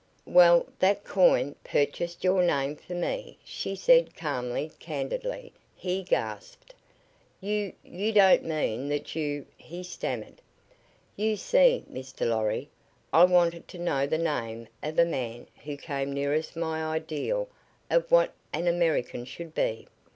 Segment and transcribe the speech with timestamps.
[0.25, 5.53] "Well, that coin purchased your name for me," she said, calmly, candidly.
[5.75, 6.73] He gasped.
[7.39, 10.41] "You you don't mean that you" he stammered.
[11.15, 12.27] "You see, Mr.
[12.27, 12.67] Lorry,
[13.13, 17.47] I wanted to know the name of a man who came nearest my ideal
[17.91, 19.87] of what an American should be.